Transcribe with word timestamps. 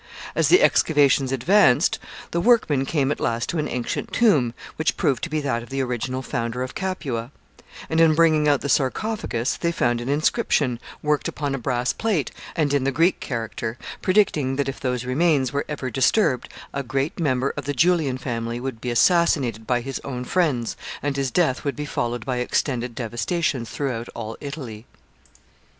As 0.33 0.47
the 0.47 0.63
excavations 0.63 1.31
advanced, 1.31 1.99
the 2.31 2.41
workmen 2.41 2.87
came 2.87 3.11
at 3.11 3.19
last 3.19 3.49
to 3.49 3.59
an 3.59 3.67
ancient 3.67 4.11
tomb, 4.11 4.55
which 4.75 4.97
proved 4.97 5.21
to 5.23 5.29
be 5.29 5.41
that 5.41 5.61
of 5.61 5.69
the 5.69 5.81
original 5.83 6.23
founder 6.23 6.63
of 6.63 6.73
Capua; 6.73 7.29
and, 7.87 8.01
in 8.01 8.15
bringing 8.15 8.47
out 8.47 8.61
the 8.61 8.67
sarcophagus, 8.67 9.57
they 9.57 9.71
found 9.71 10.01
an 10.01 10.09
inscription, 10.09 10.79
worked 11.03 11.27
upon 11.27 11.53
a 11.53 11.59
brass 11.59 11.93
plate, 11.93 12.31
and 12.55 12.73
in 12.73 12.83
the 12.83 12.91
Greek 12.91 13.19
character, 13.19 13.77
predicting 14.01 14.55
that 14.55 14.67
if 14.67 14.79
those 14.79 15.05
remains 15.05 15.53
were 15.53 15.65
ever 15.69 15.91
disturbed, 15.91 16.49
a 16.73 16.81
great 16.81 17.19
member 17.19 17.51
of 17.55 17.65
the 17.65 17.73
Julian 17.75 18.17
family 18.17 18.59
would 18.59 18.81
be 18.81 18.89
assassinated 18.89 19.67
by 19.67 19.81
his 19.81 20.01
own 20.03 20.23
friends, 20.25 20.75
and 21.03 21.15
his 21.15 21.29
death 21.29 21.63
would 21.63 21.75
be 21.75 21.85
followed 21.85 22.25
by 22.25 22.37
extended 22.37 22.95
devastations 22.95 23.69
throughout 23.69 24.09
all 24.15 24.35
Italy. 24.41 24.87